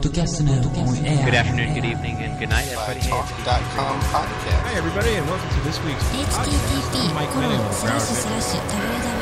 Podcast. 0.00 1.24
Good 1.24 1.34
afternoon, 1.34 1.74
good 1.74 1.84
evening, 1.84 2.16
and 2.24 2.38
good 2.38 2.48
night, 2.48 2.66
everybody. 2.72 3.00
Talk.com 3.00 4.00
podcast. 4.08 4.60
Hi, 4.64 4.74
everybody, 4.74 5.12
and 5.14 5.26
welcome 5.28 5.48
to 5.50 5.60
this 5.60 5.76
week's 5.84 6.02
podcast. 6.08 7.14
Mike 7.14 7.28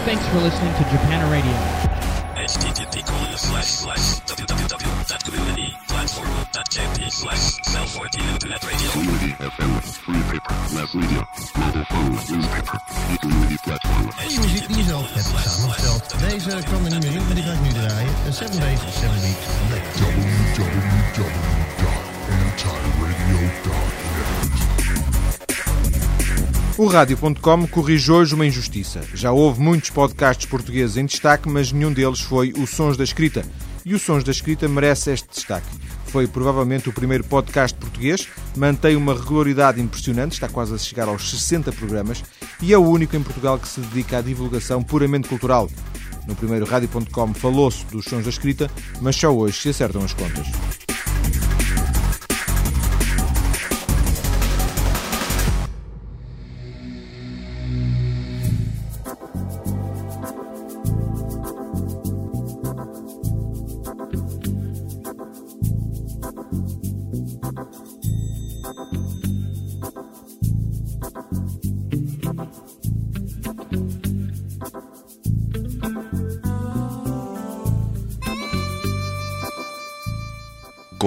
Thanks 0.06 0.28
for 0.28 0.38
listening 0.38 0.72
to 0.74 0.84
Japan 0.86 1.30
Radio. 1.32 1.52
http 2.46 3.04
colon 3.04 3.36
slash 3.36 3.66
slash 3.66 4.20
www.community 4.20 5.76
platform 5.88 6.37
www.community.platform.jp 6.58 7.10
slash 7.10 7.62
cell 7.62 7.86
14 7.86 8.20
internet 8.32 8.64
radio. 8.64 8.88
FM, 9.50 9.80
free 9.80 10.22
paper, 10.22 10.54
mass 10.74 10.94
media, 10.94 11.26
mobile 11.56 11.84
phone, 11.84 12.10
newspaper, 12.36 12.78
samengesteld. 15.44 16.14
Deze 16.28 16.62
kwam 16.64 16.84
er 16.84 16.90
niet 16.90 17.02
meer 17.02 17.12
in, 17.14 17.24
maar 17.24 17.34
die 17.34 17.42
ga 17.44 17.52
ik 17.52 17.60
nu 17.60 17.68
draaien. 17.68 18.10
De 18.24 18.32
7 18.32 18.60
Days, 18.60 18.80
7 18.80 19.20
Weeks. 19.20 19.46
O 26.76 26.86
Rádio.com 26.86 27.66
corrige 27.66 28.12
hoje 28.12 28.34
uma 28.34 28.46
injustiça. 28.46 29.00
Já 29.14 29.32
houve 29.32 29.60
muitos 29.60 29.90
podcasts 29.90 30.46
portugueses 30.46 30.96
em 30.96 31.06
destaque, 31.06 31.48
mas 31.48 31.72
nenhum 31.72 31.92
deles 31.92 32.20
foi 32.20 32.52
o 32.56 32.66
Sons 32.66 32.96
da 32.96 33.04
Escrita. 33.04 33.44
E 33.84 33.94
o 33.94 33.98
Sons 33.98 34.22
da 34.22 34.30
Escrita 34.30 34.68
merece 34.68 35.12
este 35.12 35.28
destaque. 35.28 35.66
Foi 36.08 36.26
provavelmente 36.26 36.88
o 36.88 36.92
primeiro 36.92 37.22
podcast 37.24 37.76
português, 37.78 38.28
mantém 38.56 38.96
uma 38.96 39.14
regularidade 39.14 39.80
impressionante, 39.80 40.32
está 40.32 40.48
quase 40.48 40.74
a 40.74 40.78
chegar 40.78 41.06
aos 41.06 41.30
60 41.30 41.70
programas, 41.72 42.24
e 42.62 42.72
é 42.72 42.78
o 42.78 42.82
único 42.82 43.14
em 43.14 43.22
Portugal 43.22 43.58
que 43.58 43.68
se 43.68 43.80
dedica 43.80 44.18
à 44.18 44.20
divulgação 44.22 44.82
puramente 44.82 45.28
cultural. 45.28 45.68
No 46.26 46.34
primeiro 46.34 46.66
Rádio.com 46.66 47.34
falou-se 47.34 47.84
dos 47.86 48.06
Sons 48.06 48.24
da 48.24 48.30
Escrita, 48.30 48.70
mas 49.00 49.16
só 49.16 49.30
hoje 49.30 49.60
se 49.60 49.68
acertam 49.68 50.02
as 50.02 50.12
contas. 50.12 50.87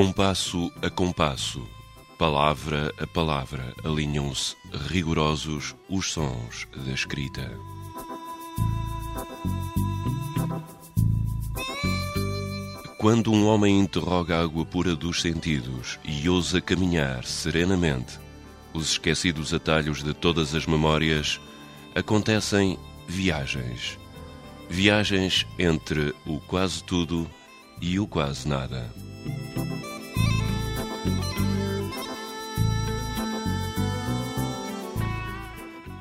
Compasso 0.02 0.72
a 0.82 0.90
compasso, 0.90 1.62
palavra 2.18 2.92
a 3.00 3.06
palavra, 3.06 3.72
alinham-se 3.84 4.56
rigorosos 4.88 5.76
os 5.88 6.12
sons 6.12 6.68
da 6.76 6.92
escrita. 6.92 7.56
Quando 12.98 13.32
um 13.32 13.46
homem 13.46 13.80
interroga 13.80 14.38
a 14.38 14.42
água 14.42 14.66
pura 14.66 14.96
dos 14.96 15.22
sentidos 15.22 16.00
e 16.04 16.28
ousa 16.28 16.60
caminhar 16.60 17.24
serenamente, 17.24 18.20
os 18.74 18.94
esquecidos 18.94 19.54
atalhos 19.54 20.02
de 20.02 20.16
todas 20.16 20.56
as 20.56 20.66
memórias, 20.66 21.40
acontecem 21.94 22.76
viagens. 23.08 24.00
Viagens 24.68 25.46
entre 25.60 26.12
o 26.26 26.40
quase 26.40 26.84
tudo 26.84 27.30
e 27.80 28.00
o 28.00 28.08
quase 28.08 28.48
nada. 28.48 28.92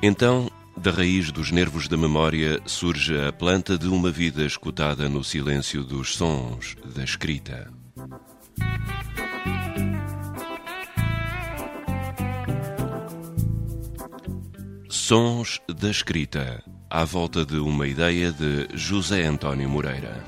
Então, 0.03 0.49
da 0.75 0.89
raiz 0.89 1.31
dos 1.31 1.51
nervos 1.51 1.87
da 1.87 1.95
memória 1.95 2.59
surge 2.65 3.15
a 3.19 3.31
planta 3.31 3.77
de 3.77 3.87
uma 3.87 4.09
vida 4.09 4.43
escutada 4.43 5.07
no 5.07 5.23
silêncio 5.23 5.83
dos 5.83 6.15
sons 6.15 6.75
da 6.95 7.03
escrita. 7.03 7.71
Sons 14.89 15.61
da 15.79 15.91
escrita, 15.91 16.63
à 16.89 17.05
volta 17.05 17.45
de 17.45 17.57
uma 17.57 17.85
ideia 17.85 18.31
de 18.31 18.69
José 18.73 19.23
António 19.27 19.69
Moreira. 19.69 20.23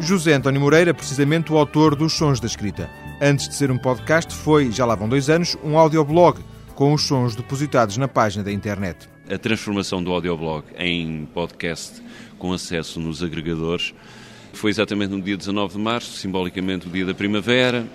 José 0.00 0.32
António 0.32 0.60
Moreira, 0.62 0.94
precisamente 0.94 1.52
o 1.52 1.58
autor 1.58 1.94
dos 1.94 2.14
Sons 2.14 2.40
da 2.40 2.46
Escrita. 2.46 2.90
Antes 3.20 3.46
de 3.46 3.54
ser 3.54 3.70
um 3.70 3.78
podcast, 3.78 4.34
foi, 4.34 4.72
já 4.72 4.86
lá 4.86 4.94
vão 4.94 5.08
dois 5.08 5.28
anos, 5.28 5.56
um 5.62 5.78
audioblog 5.78 6.40
com 6.74 6.92
os 6.92 7.02
sons 7.02 7.36
depositados 7.36 7.96
na 7.96 8.08
página 8.08 8.42
da 8.42 8.52
internet. 8.52 9.08
A 9.30 9.38
transformação 9.38 10.02
do 10.02 10.12
audioblog 10.12 10.64
em 10.76 11.26
podcast 11.26 12.02
com 12.38 12.52
acesso 12.52 12.98
nos 13.00 13.22
agregadores 13.22 13.94
foi 14.52 14.70
exatamente 14.70 15.10
no 15.10 15.22
dia 15.22 15.36
19 15.36 15.74
de 15.74 15.80
março, 15.80 16.18
simbolicamente 16.18 16.86
o 16.86 16.90
dia 16.90 17.06
da 17.06 17.14
primavera, 17.14 17.86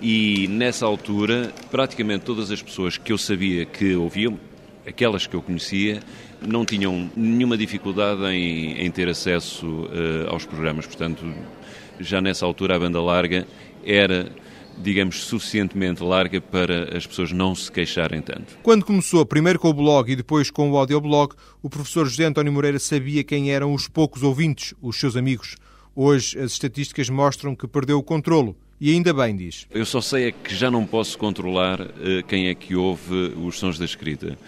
e 0.00 0.48
nessa 0.48 0.86
altura 0.86 1.52
praticamente 1.70 2.24
todas 2.24 2.50
as 2.50 2.62
pessoas 2.62 2.96
que 2.96 3.12
eu 3.12 3.18
sabia 3.18 3.66
que 3.66 3.94
ouviam, 3.94 4.38
aquelas 4.86 5.26
que 5.26 5.34
eu 5.34 5.42
conhecia, 5.42 6.00
não 6.40 6.64
tinham 6.64 7.10
nenhuma 7.14 7.56
dificuldade 7.56 8.22
em, 8.26 8.80
em 8.80 8.90
ter 8.90 9.08
acesso 9.08 9.66
uh, 9.66 10.30
aos 10.30 10.46
programas. 10.46 10.86
Portanto, 10.86 11.24
já 11.98 12.20
nessa 12.20 12.46
altura 12.46 12.76
a 12.76 12.78
banda 12.78 13.00
larga 13.00 13.46
era 13.84 14.30
digamos, 14.82 15.24
suficientemente 15.24 16.02
larga 16.02 16.40
para 16.40 16.96
as 16.96 17.06
pessoas 17.06 17.32
não 17.32 17.54
se 17.54 17.70
queixarem 17.70 18.20
tanto. 18.20 18.58
Quando 18.62 18.84
começou, 18.84 19.24
primeiro 19.26 19.58
com 19.58 19.68
o 19.68 19.74
blog 19.74 20.10
e 20.10 20.16
depois 20.16 20.50
com 20.50 20.70
o 20.70 20.76
audioblog, 20.76 21.34
o 21.62 21.68
professor 21.68 22.06
José 22.06 22.24
António 22.24 22.52
Moreira 22.52 22.78
sabia 22.78 23.22
quem 23.22 23.52
eram 23.52 23.74
os 23.74 23.88
poucos 23.88 24.22
ouvintes, 24.22 24.74
os 24.80 24.98
seus 24.98 25.16
amigos. 25.16 25.56
Hoje 25.94 26.38
as 26.38 26.52
estatísticas 26.52 27.08
mostram 27.08 27.54
que 27.54 27.66
perdeu 27.66 27.98
o 27.98 28.02
controlo. 28.02 28.56
E 28.80 28.90
ainda 28.90 29.12
bem, 29.12 29.36
diz. 29.36 29.66
Eu 29.70 29.84
só 29.84 30.00
sei 30.00 30.28
é 30.28 30.32
que 30.32 30.54
já 30.54 30.70
não 30.70 30.86
posso 30.86 31.18
controlar 31.18 31.82
uh, 31.82 32.22
quem 32.26 32.48
é 32.48 32.54
que 32.54 32.74
ouve 32.74 33.34
os 33.36 33.58
sons 33.58 33.78
da 33.78 33.84
escrita. 33.84 34.38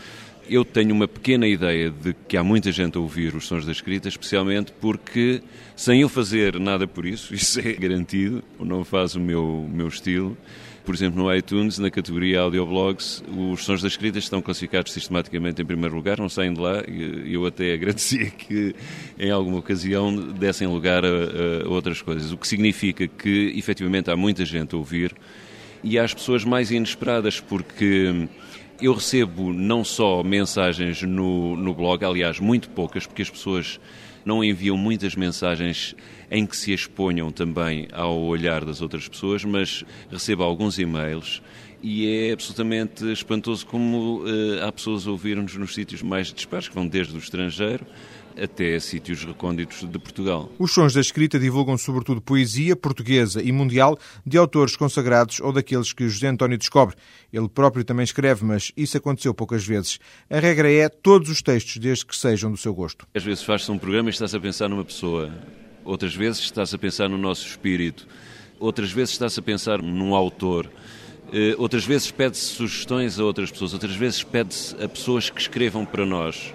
Eu 0.48 0.64
tenho 0.64 0.94
uma 0.94 1.06
pequena 1.06 1.47
ideia 1.47 1.91
de 1.91 2.14
que 2.26 2.36
há 2.36 2.42
muita 2.42 2.72
gente 2.72 2.98
a 2.98 3.00
ouvir 3.00 3.34
os 3.34 3.47
sons 3.47 3.64
da 3.64 3.72
escrita, 3.72 4.08
especialmente 4.08 4.72
porque, 4.80 5.42
sem 5.76 6.00
eu 6.00 6.08
fazer 6.08 6.58
nada 6.58 6.86
por 6.86 7.06
isso, 7.06 7.32
isso 7.34 7.60
é 7.60 7.72
garantido, 7.72 8.42
não 8.58 8.84
faz 8.84 9.14
o 9.14 9.20
meu, 9.20 9.69
meu 9.72 9.88
estilo. 9.88 10.36
Por 10.84 10.94
exemplo, 10.97 11.22
no 11.22 11.32
iTunes, 11.32 11.78
na 11.78 11.91
categoria 11.91 12.41
Audioblogs, 12.41 13.22
os 13.28 13.64
sons 13.64 13.82
da 13.82 13.88
escrita 13.88 14.19
estão 14.19 14.42
classificados 14.42 14.92
sistematicamente 14.92 15.62
em 15.62 15.64
primeiro 15.64 15.94
lugar, 15.94 16.19
não 16.19 16.28
saem 16.28 16.52
de 16.52 16.60
lá. 16.60 16.82
Eu 17.25 17.47
até 17.47 17.72
agradecia 17.75 18.26
que, 18.36 18.75
em 19.16 19.31
alguma 19.31 19.58
ocasião, 19.58 20.14
dessem 20.32 20.66
lugar 20.66 21.04
a, 21.04 21.64
a 21.64 21.69
outras 21.69 22.02
coisas. 22.02 22.32
O 22.32 22.36
que 22.36 22.48
significa 22.48 23.06
que, 23.06 23.52
efetivamente, 23.56 24.10
há 24.10 24.16
muita 24.16 24.44
gente 24.44 24.75
a 24.75 24.78
ouvir 24.78 25.14
e 25.84 25.98
as 25.98 26.12
pessoas 26.12 26.44
mais 26.44 26.70
inesperadas, 26.70 27.41
porque 27.41 28.28
eu 28.82 28.94
recebo 28.94 29.53
não 29.53 29.84
só 29.84 30.22
mensagens 30.22 31.03
no, 31.03 31.56
no 31.56 31.72
blog, 31.72 32.04
aliás, 32.04 32.41
muito 32.41 32.69
poucas, 32.70 33.06
porque 33.06 33.22
as 33.22 33.31
pessoas 33.31 33.81
não 34.25 34.43
enviam 34.43 34.76
muitas 34.76 35.15
mensagens 35.15 35.94
em 36.31 36.44
que 36.47 36.56
se 36.56 36.72
exponham 36.72 37.31
também 37.31 37.88
ao 37.93 38.19
olhar 38.20 38.65
das 38.65 38.81
outras 38.81 39.09
pessoas, 39.09 39.44
mas 39.44 39.84
recebo 40.10 40.43
alguns 40.43 40.78
e-mails 40.78 41.43
e 41.82 42.28
é 42.28 42.32
absolutamente 42.32 43.04
espantoso 43.12 43.66
como 43.66 44.20
uh, 44.20 44.65
há 44.65 44.70
pessoas 44.70 45.06
a 45.06 45.10
ouvir-nos 45.10 45.56
nos 45.56 45.75
sítios 45.75 46.03
mais 46.03 46.32
disparos, 46.32 46.69
que 46.69 46.75
vão 46.75 46.87
desde 46.87 47.15
o 47.15 47.19
estrangeiro 47.19 47.84
até 48.41 48.78
sítios 48.78 49.25
recônditos 49.25 49.81
de 49.88 49.98
Portugal. 49.98 50.50
Os 50.59 50.72
sons 50.72 50.94
da 50.94 51.00
escrita 51.00 51.38
divulgam 51.38 51.76
sobretudo 51.76 52.20
poesia 52.20 52.75
portuguesa 52.76 53.43
e 53.43 53.53
mundial 53.53 53.98
de 54.25 54.38
autores 54.38 54.76
consagrados 54.76 55.40
ou 55.40 55.52
daqueles 55.52 55.93
que 55.93 56.08
José 56.08 56.29
António 56.29 56.58
descobre. 56.58 56.96
Ele 57.32 57.49
próprio 57.49 57.84
também 57.84 58.05
escreve, 58.05 58.44
mas 58.44 58.73
isso 58.76 58.96
aconteceu 58.96 59.34
poucas 59.34 59.67
vezes. 59.67 59.99
A 60.31 60.38
regra 60.38 60.70
é 60.70 60.88
todos 60.88 61.29
os 61.29 61.43
textos, 61.43 61.76
desde 61.79 62.06
que 62.06 62.17
sejam 62.17 62.50
do 62.50 62.56
seu 62.56 62.75
gosto. 62.75 63.06
Às 63.14 63.25
vezes 63.25 63.43
faz-se 63.43 63.70
um 63.70 63.79
programa 63.79 64.08
e 64.08 64.12
estás 64.12 64.34
a 64.34 64.40
pensar 64.40 64.69
numa 64.69 64.84
pessoa, 64.84 65.32
outras 65.84 66.14
vezes 66.14 66.40
estás 66.40 66.73
a 66.73 66.79
pensar 66.79 67.08
no 67.08 67.19
nosso 67.19 67.46
espírito, 67.46 68.06
outras 68.58 68.93
vezes 68.93 69.12
estás 69.12 69.37
a 69.38 69.43
pensar 69.43 69.82
num 69.82 70.14
autor. 70.14 70.70
Outras 71.56 71.84
vezes 71.84 72.11
pede-se 72.11 72.44
sugestões 72.44 73.19
a 73.19 73.25
outras 73.25 73.50
pessoas, 73.50 73.73
outras 73.73 73.94
vezes 73.96 74.23
pede-se 74.23 74.76
a 74.82 74.88
pessoas 74.88 75.31
que 75.31 75.40
escrevam 75.40 75.84
para 75.84 76.05
nós. 76.05 76.52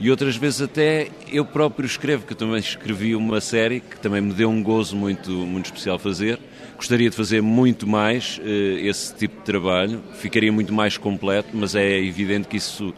E 0.00 0.12
outras 0.12 0.36
vezes 0.36 0.62
até 0.62 1.08
eu 1.32 1.44
próprio 1.44 1.84
escrevo, 1.84 2.24
que 2.24 2.34
também 2.34 2.60
escrevi 2.60 3.16
uma 3.16 3.40
série 3.40 3.80
que 3.80 3.98
também 3.98 4.20
me 4.20 4.32
deu 4.32 4.48
um 4.48 4.62
gozo 4.62 4.94
muito, 4.94 5.30
muito 5.30 5.66
especial 5.66 5.98
fazer. 5.98 6.38
Gostaria 6.76 7.10
de 7.10 7.16
fazer 7.16 7.42
muito 7.42 7.84
mais 7.84 8.38
uh, 8.38 8.78
esse 8.78 9.12
tipo 9.12 9.38
de 9.38 9.42
trabalho, 9.42 10.00
ficaria 10.14 10.52
muito 10.52 10.72
mais 10.72 10.96
completo, 10.96 11.48
mas 11.52 11.74
é 11.74 11.98
evidente 11.98 12.46
que 12.46 12.56
isso 12.56 12.94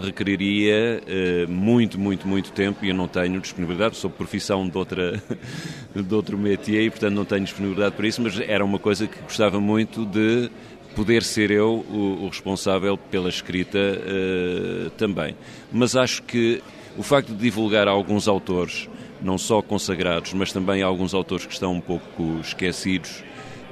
requeriria 0.00 1.02
eh, 1.06 1.46
muito, 1.48 1.98
muito, 1.98 2.26
muito 2.26 2.52
tempo 2.52 2.84
e 2.84 2.90
eu 2.90 2.94
não 2.94 3.08
tenho 3.08 3.40
disponibilidade, 3.40 3.96
sou 3.96 4.08
profissão 4.08 4.68
de, 4.68 4.76
outra, 4.76 5.22
de 5.94 6.14
outro 6.14 6.38
métier 6.38 6.84
e, 6.84 6.90
portanto, 6.90 7.14
não 7.14 7.24
tenho 7.24 7.44
disponibilidade 7.44 7.94
para 7.94 8.06
isso, 8.06 8.22
mas 8.22 8.38
era 8.40 8.64
uma 8.64 8.78
coisa 8.78 9.06
que 9.06 9.20
gostava 9.20 9.60
muito 9.60 10.06
de 10.06 10.50
poder 10.94 11.22
ser 11.22 11.50
eu 11.50 11.84
o, 11.88 12.24
o 12.24 12.28
responsável 12.28 12.96
pela 12.96 13.28
escrita 13.28 13.78
eh, 13.78 14.90
também. 14.96 15.36
Mas 15.72 15.96
acho 15.96 16.22
que 16.22 16.62
o 16.96 17.02
facto 17.02 17.28
de 17.28 17.38
divulgar 17.38 17.86
alguns 17.86 18.26
autores, 18.26 18.88
não 19.22 19.38
só 19.38 19.62
consagrados, 19.62 20.32
mas 20.32 20.52
também 20.52 20.82
alguns 20.82 21.14
autores 21.14 21.46
que 21.46 21.52
estão 21.52 21.72
um 21.72 21.80
pouco 21.80 22.38
esquecidos, 22.40 23.22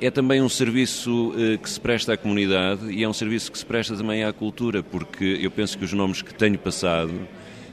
é 0.00 0.10
também 0.10 0.42
um 0.42 0.48
serviço 0.48 1.32
eh, 1.36 1.56
que 1.56 1.68
se 1.68 1.80
presta 1.80 2.12
à 2.12 2.16
comunidade 2.16 2.90
e 2.92 3.02
é 3.02 3.08
um 3.08 3.12
serviço 3.12 3.50
que 3.50 3.58
se 3.58 3.64
presta 3.64 3.96
também 3.96 4.24
à 4.24 4.32
cultura, 4.32 4.82
porque 4.82 5.38
eu 5.40 5.50
penso 5.50 5.78
que 5.78 5.84
os 5.84 5.92
nomes 5.92 6.22
que 6.22 6.34
tenho 6.34 6.58
passado 6.58 7.12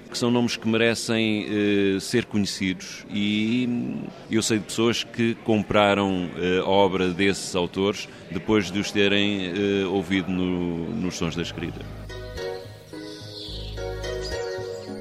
que 0.10 0.18
são 0.18 0.30
nomes 0.30 0.56
que 0.56 0.68
merecem 0.68 1.48
eh, 1.50 2.00
ser 2.00 2.26
conhecidos 2.26 3.04
e 3.10 3.68
eu 4.30 4.44
sei 4.44 4.60
de 4.60 4.66
pessoas 4.66 5.04
que 5.04 5.36
compraram 5.44 6.30
eh, 6.38 6.60
a 6.60 6.70
obra 6.70 7.10
desses 7.10 7.56
autores 7.56 8.08
depois 8.32 8.72
de 8.72 8.80
os 8.80 8.92
terem 8.92 9.52
ouvido 9.86 10.32
no, 10.32 10.90
nos 10.92 11.16
sons 11.16 11.36
da 11.36 11.42
escrita. 11.42 11.82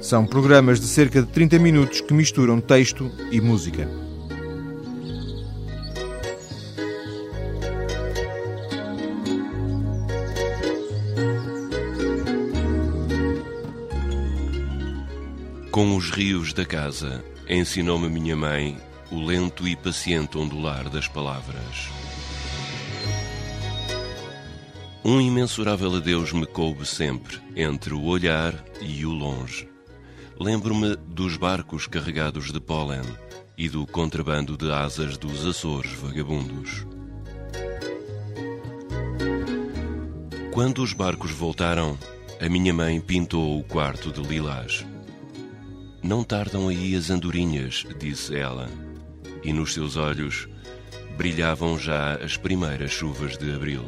São 0.01 0.25
programas 0.25 0.79
de 0.79 0.87
cerca 0.87 1.21
de 1.21 1.27
30 1.27 1.59
minutos 1.59 2.01
que 2.01 2.13
misturam 2.13 2.59
texto 2.59 3.11
e 3.31 3.39
música. 3.39 3.87
Com 15.73 15.97
os 15.97 16.11
rios 16.11 16.53
da 16.53 16.63
casa, 16.63 17.25
ensinou-me 17.49 18.07
minha 18.07 18.35
mãe 18.35 18.77
o 19.09 19.19
lento 19.25 19.67
e 19.67 19.75
paciente 19.75 20.37
ondular 20.37 20.87
das 20.87 21.07
palavras. 21.07 21.89
Um 25.03 25.19
imensurável 25.19 25.95
adeus 25.95 26.31
me 26.31 26.45
coube 26.45 26.85
sempre 26.85 27.39
entre 27.55 27.91
o 27.91 28.03
olhar 28.03 28.53
e 28.81 29.03
o 29.03 29.09
longe. 29.09 29.67
Lembro-me 30.39 30.95
dos 30.95 31.37
barcos 31.37 31.87
carregados 31.87 32.51
de 32.51 32.59
pólen 32.59 33.01
e 33.57 33.67
do 33.67 33.87
contrabando 33.87 34.55
de 34.55 34.71
asas 34.71 35.17
dos 35.17 35.43
Açores 35.43 35.91
vagabundos. 35.93 36.85
Quando 40.51 40.83
os 40.83 40.93
barcos 40.93 41.31
voltaram, 41.31 41.97
a 42.39 42.47
minha 42.47 42.75
mãe 42.75 43.01
pintou 43.01 43.57
o 43.57 43.63
quarto 43.63 44.11
de 44.11 44.21
lilás. 44.21 44.85
Não 46.03 46.21
tardam 46.21 46.67
aí 46.67 46.97
as 46.97 47.09
andorinhas, 47.09 47.85
disse 47.97 48.35
ela, 48.35 48.69
e 49.41 49.53
nos 49.53 49.73
seus 49.73 49.95
olhos 49.95 50.49
brilhavam 51.17 51.79
já 51.79 52.15
as 52.15 52.35
primeiras 52.35 52.91
chuvas 52.91 53.37
de 53.37 53.49
abril. 53.53 53.85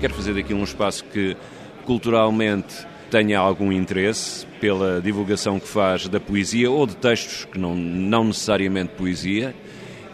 Quero 0.00 0.14
fazer 0.14 0.34
daqui 0.34 0.54
um 0.54 0.62
espaço 0.62 1.04
que 1.06 1.36
culturalmente 1.84 2.86
tenha 3.10 3.40
algum 3.40 3.72
interesse 3.72 4.46
pela 4.60 5.00
divulgação 5.00 5.58
que 5.58 5.66
faz 5.66 6.06
da 6.06 6.20
poesia 6.20 6.70
ou 6.70 6.86
de 6.86 6.94
textos 6.94 7.46
que 7.46 7.58
não, 7.58 7.74
não 7.74 8.24
necessariamente 8.26 8.92
poesia 8.94 9.56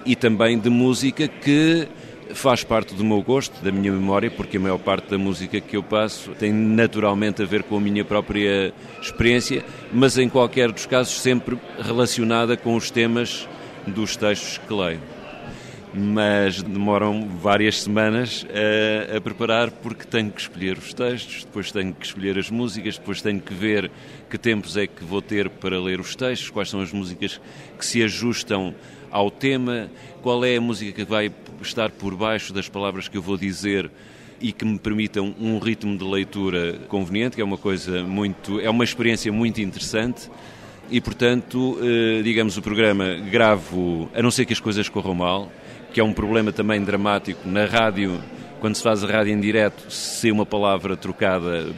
e 0.07 0.17
também 0.17 0.59
de 0.59 0.71
música 0.71 1.29
que 1.29 1.87
faz 2.35 2.65
parte 2.65 2.95
do 2.95 3.05
meu 3.05 3.23
gosto, 3.23 3.63
da 3.63 3.71
minha 3.71 3.93
memória, 3.93 4.31
porque 4.31 4.57
a 4.57 4.61
maior 4.61 4.79
parte 4.79 5.11
da 5.11 5.19
música 5.19 5.61
que 5.61 5.77
eu 5.77 5.83
passo 5.83 6.31
tem 6.33 6.53
naturalmente 6.53 7.43
a 7.43 7.47
ver 7.47 7.63
com 7.63 7.77
a 7.77 7.81
minha 7.81 8.05
própria 8.05 8.73
experiência, 9.01 9.65
mas 9.93 10.19
em 10.19 10.29
qualquer 10.29 10.71
dos 10.71 10.87
casos 10.87 11.21
sempre 11.21 11.59
relacionada 11.79 12.57
com 12.57 12.75
os 12.75 12.91
temas 12.91 13.49
dos 13.87 14.17
textos 14.17 14.59
que 14.59 14.73
leio. 14.73 15.01
Mas 15.95 16.63
demoram 16.63 17.27
várias 17.41 17.81
semanas 17.83 18.47
a, 18.51 19.17
a 19.17 19.21
preparar 19.21 19.71
porque 19.71 20.05
tenho 20.05 20.31
que 20.31 20.41
escolher 20.41 20.77
os 20.77 20.93
textos, 20.93 21.45
depois 21.45 21.73
tenho 21.73 21.95
que 21.95 22.05
escolher 22.05 22.39
as 22.39 22.51
músicas, 22.51 22.99
depois 22.99 23.23
tenho 23.23 23.41
que 23.41 23.55
ver 23.55 23.91
que 24.29 24.37
tempos 24.37 24.77
é 24.77 24.87
que 24.87 25.03
vou 25.03 25.23
ter 25.23 25.49
para 25.49 25.81
ler 25.81 26.01
os 26.01 26.15
textos, 26.15 26.51
quais 26.51 26.69
são 26.69 26.81
as 26.81 26.93
músicas 26.93 27.41
que 27.79 27.87
se 27.87 28.03
ajustam 28.03 28.75
ao 29.11 29.31
tema, 29.31 29.91
qual 30.23 30.45
é 30.45 30.57
a 30.57 30.61
música 30.61 31.05
que 31.05 31.11
vai 31.11 31.33
estar 31.63 31.91
por 31.91 32.15
baixo 32.15 32.53
das 32.53 32.69
palavras 32.69 33.09
que 33.09 33.17
eu 33.17 33.23
vou 33.23 33.37
dizer 33.37 33.91
e 34.41 34.53
que 34.53 34.65
me 34.65 34.79
permitam 34.79 35.35
um 35.41 35.59
ritmo 35.59 35.97
de 35.97 36.05
leitura 36.05 36.75
conveniente, 36.89 37.37
que 37.37 37.43
é 37.43 37.45
uma 37.45 37.57
coisa 37.57 38.03
muito, 38.03 38.61
é 38.61 38.69
uma 38.69 38.85
experiência 38.85 39.33
muito 39.33 39.61
interessante. 39.61 40.31
E, 40.91 41.01
portanto, 41.01 41.79
eh, 41.83 42.23
digamos, 42.23 42.57
o 42.57 42.63
programa 42.63 43.15
gravo, 43.31 44.09
a 44.15 44.23
não 44.23 44.31
ser 44.31 44.45
que 44.45 44.53
as 44.53 44.61
coisas 44.61 44.89
corram 44.89 45.15
mal, 45.15 45.51
que 45.93 45.99
é 45.99 46.05
um 46.05 46.13
problema 46.13 46.53
também 46.53 46.83
dramático 46.83 47.49
na 47.49 47.65
rádio, 47.65 48.21
quando 48.61 48.75
se 48.75 48.83
faz 48.83 49.05
a 49.05 49.07
rádio 49.07 49.33
em 49.33 49.41
direto, 49.41 49.91
se 49.91 50.31
uma 50.31 50.47
palavra 50.47 50.97
trocada 50.97 51.73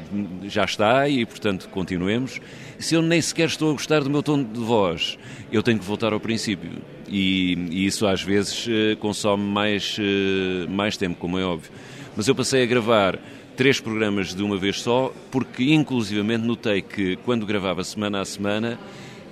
já 0.44 0.64
está 0.64 1.08
e, 1.08 1.24
portanto, 1.26 1.68
continuemos. 1.68 2.40
Se 2.78 2.94
eu 2.94 3.02
nem 3.02 3.20
sequer 3.20 3.48
estou 3.48 3.70
a 3.70 3.72
gostar 3.72 4.00
do 4.00 4.10
meu 4.10 4.22
tom 4.22 4.42
de 4.42 4.60
voz, 4.60 5.18
eu 5.50 5.62
tenho 5.62 5.78
que 5.78 5.84
voltar 5.84 6.12
ao 6.12 6.20
princípio. 6.20 6.70
E, 7.08 7.54
e 7.70 7.86
isso 7.86 8.06
às 8.06 8.22
vezes 8.22 8.66
eh, 8.68 8.94
consome 8.96 9.42
mais, 9.42 9.96
eh, 9.98 10.66
mais 10.68 10.96
tempo, 10.96 11.16
como 11.18 11.38
é 11.38 11.44
óbvio. 11.44 11.70
Mas 12.16 12.28
eu 12.28 12.34
passei 12.34 12.62
a 12.62 12.66
gravar 12.66 13.18
três 13.56 13.80
programas 13.80 14.34
de 14.34 14.42
uma 14.42 14.56
vez 14.56 14.80
só, 14.80 15.12
porque 15.30 15.72
inclusivamente 15.72 16.44
notei 16.44 16.80
que 16.80 17.16
quando 17.24 17.44
gravava 17.44 17.82
semana 17.82 18.20
a 18.20 18.24
semana, 18.24 18.78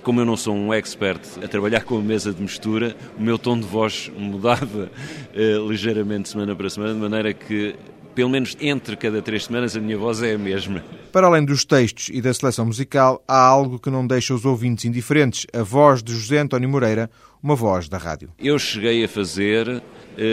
como 0.06 0.20
eu 0.20 0.24
não 0.24 0.36
sou 0.36 0.54
um 0.54 0.72
expert 0.72 1.20
a 1.42 1.48
trabalhar 1.48 1.82
com 1.82 1.98
a 1.98 2.00
mesa 2.00 2.32
de 2.32 2.40
mistura, 2.40 2.96
o 3.18 3.20
meu 3.20 3.36
tom 3.36 3.58
de 3.58 3.66
voz 3.66 4.08
mudava 4.16 4.88
uh, 4.88 5.68
ligeiramente 5.68 6.28
semana 6.28 6.54
para 6.54 6.70
semana, 6.70 6.94
de 6.94 7.00
maneira 7.00 7.34
que, 7.34 7.74
pelo 8.14 8.30
menos 8.30 8.56
entre 8.60 8.94
cada 8.94 9.20
três 9.20 9.46
semanas, 9.46 9.76
a 9.76 9.80
minha 9.80 9.98
voz 9.98 10.22
é 10.22 10.34
a 10.34 10.38
mesma. 10.38 10.84
Para 11.10 11.26
além 11.26 11.44
dos 11.44 11.64
textos 11.64 12.08
e 12.12 12.20
da 12.20 12.32
seleção 12.32 12.66
musical, 12.66 13.20
há 13.26 13.36
algo 13.36 13.80
que 13.80 13.90
não 13.90 14.06
deixa 14.06 14.32
os 14.32 14.44
ouvintes 14.44 14.84
indiferentes: 14.84 15.44
a 15.52 15.64
voz 15.64 16.04
de 16.04 16.12
José 16.12 16.38
António 16.38 16.68
Moreira, 16.68 17.10
uma 17.42 17.56
voz 17.56 17.88
da 17.88 17.98
rádio. 17.98 18.30
Eu 18.38 18.60
cheguei 18.60 19.04
a 19.04 19.08
fazer 19.08 19.66
uh, 19.66 19.82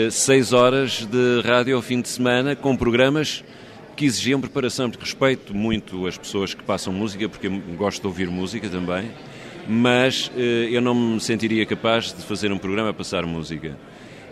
seis 0.08 0.52
horas 0.52 1.04
de 1.04 1.40
rádio 1.44 1.74
ao 1.74 1.82
fim 1.82 2.00
de 2.00 2.08
semana 2.08 2.54
com 2.54 2.76
programas 2.76 3.42
que 3.96 4.04
exigiam 4.04 4.40
preparação, 4.40 4.88
porque 4.88 5.04
respeito 5.04 5.52
muito 5.52 6.06
as 6.06 6.16
pessoas 6.16 6.54
que 6.54 6.62
passam 6.62 6.92
música, 6.92 7.28
porque 7.28 7.48
gosto 7.76 8.02
de 8.02 8.06
ouvir 8.06 8.30
música 8.30 8.68
também 8.68 9.10
mas 9.68 10.30
eh, 10.36 10.68
eu 10.70 10.80
não 10.80 10.94
me 10.94 11.20
sentiria 11.20 11.64
capaz 11.64 12.12
de 12.12 12.22
fazer 12.22 12.52
um 12.52 12.58
programa 12.58 12.90
a 12.90 12.94
passar 12.94 13.24
música. 13.26 13.76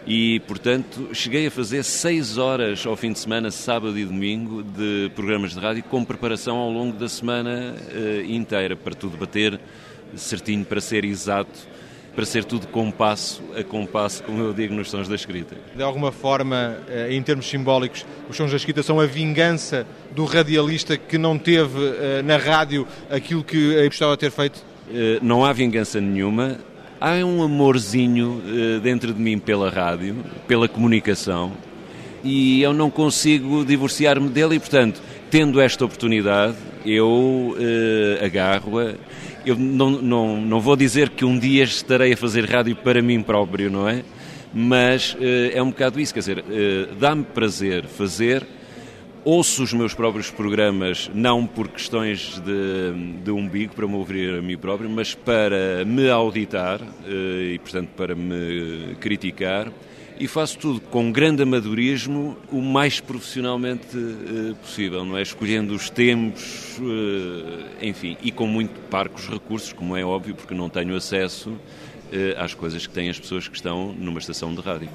E, 0.07 0.41
portanto, 0.41 1.11
cheguei 1.13 1.47
a 1.47 1.51
fazer 1.51 1.85
seis 1.85 2.37
horas 2.37 2.85
ao 2.85 2.97
fim 2.97 3.13
de 3.13 3.21
semana, 3.21 3.51
sábado 3.53 3.97
e 3.97 4.05
domingo, 4.05 4.63
de 4.63 5.11
programas 5.15 5.53
de 5.53 5.61
rádio 5.61 5.85
com 5.85 6.05
preparação 6.05 6.57
ao 6.57 6.71
longo 6.71 6.97
da 6.97 7.09
semana 7.09 7.77
uh, 7.77 8.25
inteira, 8.31 8.75
para 8.75 8.95
tudo 8.95 9.17
bater 9.17 9.61
certinho, 10.17 10.65
para 10.65 10.81
ser 10.81 11.05
exato, 11.05 11.57
para 12.17 12.25
ser 12.25 12.45
tudo 12.45 12.67
compasso 12.67 13.41
a 13.57 13.63
compasso, 13.63 14.25
como 14.25 14.43
eu 14.43 14.53
digo 14.53 14.75
nos 14.75 14.91
sons 14.91 15.07
da 15.07 15.15
escrita. 15.15 15.57
De 15.75 15.83
alguma 15.85 16.11
forma, 16.11 16.79
eh, 16.89 17.15
em 17.15 17.23
termos 17.23 17.49
simbólicos, 17.49 18.05
os 18.29 18.37
sons 18.37 18.51
da 18.51 18.57
escrita 18.57 18.83
são 18.83 18.99
a 18.99 19.07
vingança 19.07 19.87
do 20.11 20.25
radialista 20.25 20.97
que 20.97 21.17
não 21.17 21.39
teve 21.39 21.79
na 22.23 22.37
rádio 22.37 22.87
aquilo 23.09 23.43
que 23.43 23.87
gostava 23.89 24.13
de 24.13 24.19
ter 24.19 24.31
feito? 24.31 24.72
Eh, 24.91 25.19
não 25.23 25.45
há 25.45 25.53
vingança 25.53 26.01
nenhuma. 26.01 26.59
Há 27.01 27.15
um 27.25 27.43
amorzinho 27.43 28.43
eh, 28.47 28.81
dentro 28.81 29.13
de 29.13 29.21
mim 29.21 29.39
pela 29.39 29.71
rádio, 29.71 30.17
pela 30.47 30.69
comunicação, 30.69 31.53
e 32.23 32.63
eu 32.63 32.73
não 32.73 32.91
consigo 32.91 33.65
divorciar-me 33.65 34.29
dele, 34.29 34.57
e 34.57 34.61
portanto, 34.61 35.03
tendo 35.31 35.61
esta 35.61 35.85
oportunidade, 35.85 36.57
eu 36.87 37.57
uh, 37.57 38.25
agarro-a. 38.25 38.95
Eu 39.45 39.57
não, 39.57 39.91
não, 39.91 40.41
não 40.41 40.61
vou 40.61 40.77
dizer 40.77 41.09
que 41.09 41.25
um 41.25 41.37
dia 41.37 41.65
estarei 41.65 42.13
a 42.13 42.17
fazer 42.17 42.45
rádio 42.45 42.77
para 42.77 43.03
mim 43.03 43.21
próprio, 43.23 43.69
não 43.69 43.89
é? 43.89 44.05
Mas 44.55 45.17
é 45.53 45.61
um 45.61 45.71
bocado 45.71 45.99
isso, 45.99 46.13
quer 46.13 46.21
dizer, 46.21 46.45
dá-me 47.01 47.25
prazer 47.25 47.87
fazer 47.87 48.47
ouço 49.25 49.63
os 49.63 49.73
meus 49.73 49.95
próprios 49.95 50.31
programas, 50.31 51.11
não 51.15 51.47
por 51.47 51.69
questões 51.69 52.41
de, 52.41 53.23
de 53.23 53.31
umbigo, 53.31 53.75
para 53.75 53.87
me 53.87 53.95
ouvir 53.95 54.35
a 54.35 54.43
mim 54.43 54.57
próprio, 54.57 54.91
mas 54.91 55.15
para 55.15 55.85
me 55.85 56.09
auditar 56.11 56.81
eh, 57.07 57.55
e, 57.55 57.59
portanto, 57.59 57.91
para 57.97 58.15
me 58.15 58.97
criticar. 59.01 59.71
E 60.19 60.29
faço 60.29 60.59
tudo 60.59 60.81
com 60.81 61.11
grande 61.11 61.43
amadorismo, 61.43 62.37
o 62.51 62.61
mais 62.61 63.01
profissionalmente 63.01 63.97
eh, 63.97 64.55
possível, 64.61 65.05
não 65.05 65.17
é? 65.17 65.23
Escolhendo 65.23 65.75
os 65.75 65.89
tempos, 65.89 66.79
eh, 66.81 67.89
enfim, 67.89 68.17
e 68.23 68.31
com 68.31 68.47
muito 68.47 68.79
parcos 68.89 69.29
recursos, 69.29 69.73
como 69.73 69.97
é 69.97 70.05
óbvio, 70.05 70.35
porque 70.35 70.55
não 70.55 70.69
tenho 70.69 70.95
acesso 70.97 71.57
às 72.37 72.53
coisas 72.53 72.87
que 72.87 72.93
têm 72.93 73.09
as 73.09 73.19
pessoas 73.19 73.49
que 73.49 73.57
estão 73.57 73.91
numa 73.95 74.19
estação 74.19 74.55
de 74.55 74.61
rádio. 74.61 74.91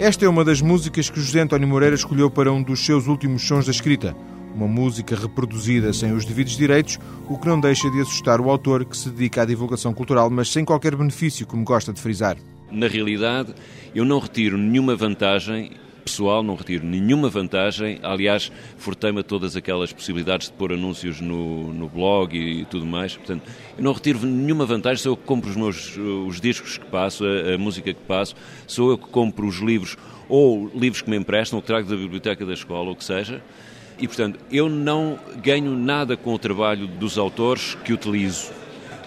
Esta 0.00 0.24
é 0.24 0.28
uma 0.30 0.42
das 0.42 0.62
músicas 0.62 1.10
que 1.10 1.20
José 1.20 1.40
António 1.40 1.68
Moreira 1.68 1.94
escolheu 1.94 2.30
para 2.30 2.50
um 2.50 2.62
dos 2.62 2.86
seus 2.86 3.06
últimos 3.06 3.46
sons 3.46 3.66
da 3.66 3.70
escrita. 3.70 4.16
Uma 4.54 4.66
música 4.66 5.14
reproduzida 5.14 5.92
sem 5.92 6.10
os 6.14 6.24
devidos 6.24 6.56
direitos, 6.56 6.98
o 7.28 7.36
que 7.36 7.46
não 7.46 7.60
deixa 7.60 7.90
de 7.90 8.00
assustar 8.00 8.40
o 8.40 8.48
autor 8.48 8.86
que 8.86 8.96
se 8.96 9.10
dedica 9.10 9.42
à 9.42 9.44
divulgação 9.44 9.92
cultural, 9.92 10.30
mas 10.30 10.50
sem 10.50 10.64
qualquer 10.64 10.96
benefício, 10.96 11.46
como 11.46 11.64
gosta 11.64 11.92
de 11.92 12.00
frisar. 12.00 12.38
Na 12.72 12.88
realidade, 12.88 13.54
eu 13.94 14.06
não 14.06 14.18
retiro 14.18 14.56
nenhuma 14.56 14.96
vantagem 14.96 15.72
pessoal, 16.10 16.42
não 16.42 16.56
retiro 16.56 16.84
nenhuma 16.84 17.28
vantagem. 17.28 18.00
Aliás, 18.02 18.50
furtei-me 18.76 19.22
todas 19.22 19.54
aquelas 19.54 19.92
possibilidades 19.92 20.48
de 20.48 20.54
pôr 20.54 20.72
anúncios 20.72 21.20
no, 21.20 21.72
no 21.72 21.88
blog 21.88 22.36
e 22.36 22.64
tudo 22.64 22.84
mais. 22.84 23.16
Portanto, 23.16 23.48
eu 23.78 23.84
não 23.84 23.92
retiro 23.92 24.18
nenhuma 24.26 24.66
vantagem. 24.66 25.02
Sou 25.02 25.12
eu 25.12 25.16
que 25.16 25.24
compro 25.24 25.48
os 25.48 25.56
meus 25.56 25.96
os 25.96 26.40
discos 26.40 26.76
que 26.76 26.86
passo, 26.86 27.24
a, 27.24 27.54
a 27.54 27.58
música 27.58 27.94
que 27.94 28.00
passo, 28.00 28.34
sou 28.66 28.90
eu 28.90 28.98
que 28.98 29.06
compro 29.06 29.46
os 29.46 29.58
livros 29.58 29.96
ou 30.28 30.70
livros 30.74 31.02
que 31.02 31.10
me 31.10 31.16
emprestam, 31.16 31.58
ou 31.58 31.62
que 31.62 31.66
trago 31.66 31.88
da 31.88 31.96
biblioteca 31.96 32.44
da 32.46 32.52
escola, 32.52 32.88
ou 32.88 32.92
o 32.92 32.96
que 32.96 33.04
seja. 33.04 33.42
E, 33.98 34.06
portanto, 34.06 34.38
eu 34.50 34.68
não 34.68 35.18
ganho 35.42 35.76
nada 35.76 36.16
com 36.16 36.32
o 36.32 36.38
trabalho 36.38 36.86
dos 36.86 37.18
autores 37.18 37.76
que 37.84 37.92
utilizo, 37.92 38.50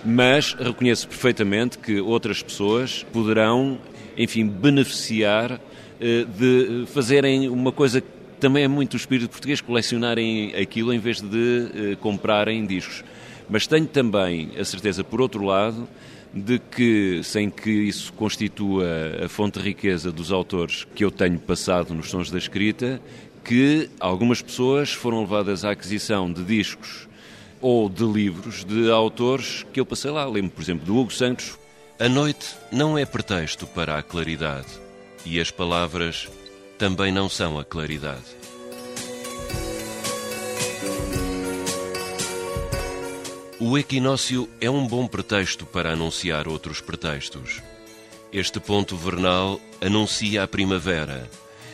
mas 0.06 0.54
reconheço 0.54 1.08
perfeitamente 1.08 1.78
que 1.78 2.00
outras 2.00 2.44
pessoas 2.44 3.04
poderão, 3.12 3.80
enfim, 4.18 4.46
beneficiar 4.46 5.54
eh, 5.54 5.60
de 6.00 6.86
fazerem 6.88 7.48
uma 7.50 7.72
coisa 7.72 8.02
que 8.02 8.08
também 8.40 8.66
é 8.66 8.68
muito 8.68 8.96
o 8.96 8.98
espírito 8.98 9.30
português, 9.30 9.62
colecionarem 9.62 10.54
aquilo 10.56 10.94
em 10.94 11.00
vez 11.00 11.22
de 11.22 11.68
eh, 11.74 11.96
comprarem 11.96 12.66
discos. 12.66 13.02
Mas 13.50 13.68
tenho 13.68 13.88
também 13.88 14.52
a 14.60 14.66
certeza, 14.66 15.02
por 15.02 15.22
outro 15.22 15.46
lado, 15.46 15.88
de 16.34 16.60
que, 16.60 17.22
sem 17.24 17.50
que 17.50 17.70
isso 17.70 18.12
constitua 18.12 18.86
a 19.24 19.30
fonte 19.30 19.60
de 19.60 19.66
riqueza 19.66 20.12
dos 20.12 20.30
autores 20.30 20.86
que 20.94 21.06
eu 21.06 21.12
tenho 21.12 21.40
passado 21.40 21.94
nos 21.94 22.10
sons 22.10 22.30
da 22.30 22.38
escrita, 22.38 23.00
que 23.46 23.90
algumas 23.98 24.42
pessoas 24.42 24.92
foram 24.92 25.22
levadas 25.22 25.64
à 25.64 25.72
aquisição 25.72 26.32
de 26.32 26.44
discos 26.44 27.08
ou 27.62 27.88
de 27.88 28.04
livros 28.04 28.66
de 28.66 28.92
autores 28.92 29.66
que 29.72 29.80
eu 29.80 29.86
passei 29.86 30.12
lá. 30.12 30.26
Lembro, 30.26 30.52
por 30.52 30.62
exemplo, 30.62 30.86
do 30.86 30.98
Hugo 30.98 31.14
Santos. 31.14 31.58
A 31.98 32.10
noite 32.10 32.56
não 32.72 32.98
é 32.98 33.06
pretexto 33.06 33.66
para 33.68 33.98
a 33.98 34.04
claridade, 34.04 34.68
e 35.26 35.40
as 35.40 35.52
palavras 35.52 36.30
também 36.78 37.12
não 37.12 37.30
são 37.30 37.58
a 37.60 37.64
claridade. 37.64 38.44
O 43.60 43.78
equinócio 43.78 44.50
é 44.60 44.70
um 44.70 44.86
bom 44.86 45.08
pretexto 45.08 45.66
para 45.66 45.94
anunciar 45.94 46.48
outros 46.48 46.82
pretextos. 46.82 47.62
Este 48.32 48.60
ponto 48.60 48.98
vernal 48.98 49.62
anuncia 49.80 50.44
a 50.44 50.48
primavera, 50.48 51.30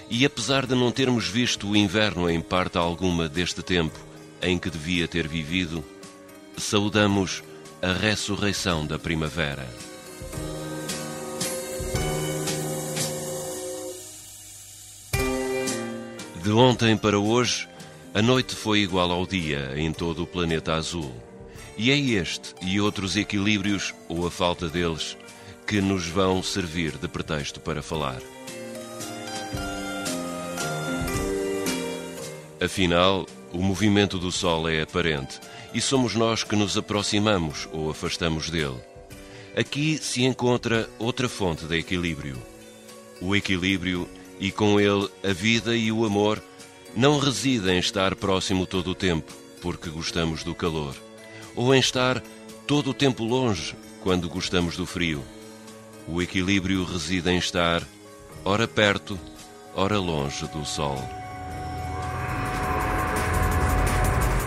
e 0.10 0.26
apesar 0.26 0.68
de 0.68 0.76
não 0.76 0.92
termos 0.92 1.28
visto 1.28 1.68
o 1.68 1.76
inverno 1.76 2.30
em 2.30 2.42
parte 2.42 2.78
alguma 2.78 3.28
deste 3.28 3.64
tempo 3.64 3.98
em 4.42 4.60
que 4.60 4.70
devia 4.70 5.08
ter 5.08 5.28
vivido, 5.28 5.84
saudamos 6.58 7.42
a 7.82 7.94
ressurreição 7.94 8.86
da 8.86 9.00
primavera. 9.00 9.68
De 16.50 16.54
ontem 16.54 16.98
para 16.98 17.20
hoje, 17.20 17.70
a 18.12 18.24
noite 18.24 18.56
foi 18.56 18.80
igual 18.80 19.12
ao 19.12 19.24
dia 19.24 19.72
em 19.76 19.94
todo 19.94 20.24
o 20.24 20.26
planeta 20.26 20.74
azul. 20.74 21.14
E 21.78 21.92
é 21.92 21.96
este 21.96 22.56
e 22.64 22.82
outros 22.82 23.16
equilíbrios, 23.16 23.94
ou 24.08 24.26
a 24.26 24.32
falta 24.32 24.68
deles, 24.68 25.16
que 25.68 25.80
nos 25.80 26.08
vão 26.08 26.42
servir 26.42 26.98
de 26.98 27.08
pretexto 27.08 27.60
para 27.60 27.84
falar. 27.84 28.20
Afinal, 32.60 33.28
o 33.54 33.60
movimento 33.60 34.18
do 34.18 34.32
Sol 34.32 34.68
é 34.68 34.82
aparente 34.82 35.40
e 35.72 35.80
somos 35.80 36.16
nós 36.16 36.44
que 36.44 36.56
nos 36.56 36.76
aproximamos 36.76 37.70
ou 37.72 37.92
afastamos 37.92 38.50
dele. 38.50 38.82
Aqui 39.56 40.00
se 40.00 40.24
encontra 40.24 40.90
outra 40.98 41.30
fonte 41.30 41.66
de 41.66 41.78
equilíbrio. 41.78 42.42
O 43.22 43.36
equilíbrio 43.36 44.10
e 44.40 44.52
com 44.52 44.80
ele 44.80 45.10
a 45.24 45.34
vida 45.34 45.76
e 45.76 45.92
o 45.92 46.06
amor 46.06 46.42
não 46.96 47.20
residem 47.20 47.76
em 47.76 47.80
estar 47.80 48.16
próximo 48.16 48.66
todo 48.66 48.92
o 48.92 48.96
tempo, 48.96 49.32
porque 49.62 49.90
gostamos 49.90 50.44
do 50.44 50.56
calor, 50.56 50.96
ou 51.56 51.74
em 51.76 51.80
estar 51.80 52.24
todo 52.66 52.92
o 52.92 52.94
tempo 52.94 53.24
longe, 53.24 53.76
quando 54.02 54.30
gostamos 54.30 54.78
do 54.78 54.86
frio. 54.86 55.24
O 56.08 56.22
equilíbrio 56.22 56.84
reside 56.84 57.30
em 57.30 57.38
estar 57.38 57.84
ora 58.44 58.68
perto, 58.68 59.20
ora 59.76 60.00
longe 60.00 60.48
do 60.48 60.66
sol. 60.66 60.98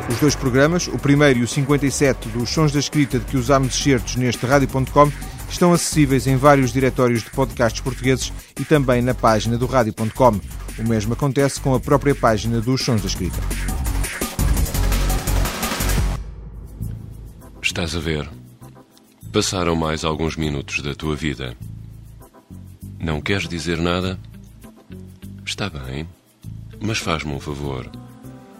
Os 0.08 0.18
dois 0.18 0.34
programas, 0.34 0.88
o 0.88 0.98
primeiro 0.98 1.38
e 1.38 1.42
o 1.42 1.48
57 1.48 2.28
dos 2.30 2.50
Sons 2.50 2.72
da 2.72 2.80
Escrita 2.80 3.18
de 3.18 3.24
que 3.24 3.36
usámos 3.36 3.74
excertos 3.74 4.16
neste 4.16 4.44
rádio.com, 4.44 5.10
estão 5.52 5.72
acessíveis 5.72 6.26
em 6.26 6.36
vários 6.36 6.72
diretórios 6.72 7.22
de 7.22 7.30
podcasts 7.30 7.80
portugueses 7.80 8.32
e 8.58 8.64
também 8.64 9.02
na 9.02 9.14
página 9.14 9.58
do 9.58 9.66
rádio.com. 9.66 10.40
O 10.78 10.88
mesmo 10.88 11.12
acontece 11.12 11.60
com 11.60 11.74
a 11.74 11.80
própria 11.80 12.14
página 12.14 12.60
dos 12.60 12.82
Sons 12.82 13.02
da 13.02 13.06
Escrita. 13.06 13.38
Estás 17.60 17.94
a 17.94 18.00
ver? 18.00 18.28
Passaram 19.32 19.76
mais 19.76 20.04
alguns 20.04 20.36
minutos 20.36 20.80
da 20.80 20.94
tua 20.94 21.14
vida. 21.14 21.56
Não 22.98 23.20
queres 23.20 23.48
dizer 23.48 23.78
nada? 23.78 24.18
Está 25.44 25.68
bem, 25.68 26.08
mas 26.80 26.98
faz-me 26.98 27.32
um 27.32 27.40
favor. 27.40 27.90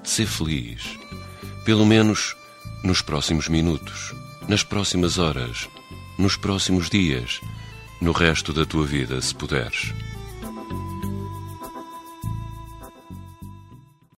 Ser 0.04 0.26
feliz. 0.26 0.98
Pelo 1.64 1.86
menos 1.86 2.36
nos 2.84 3.00
próximos 3.00 3.48
minutos, 3.48 4.14
nas 4.48 4.62
próximas 4.62 5.18
horas, 5.18 5.68
nos 6.18 6.36
próximos 6.36 6.90
dias, 6.90 7.40
no 8.00 8.12
resto 8.12 8.52
da 8.52 8.64
tua 8.66 8.86
vida, 8.86 9.20
se 9.20 9.34
puderes. 9.34 9.92